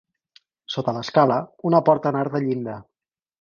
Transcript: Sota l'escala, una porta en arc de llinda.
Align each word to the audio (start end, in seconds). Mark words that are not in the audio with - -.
Sota 0.75 0.95
l'escala, 0.97 1.37
una 1.71 1.83
porta 1.91 2.13
en 2.15 2.19
arc 2.23 2.39
de 2.39 2.43
llinda. 2.47 2.81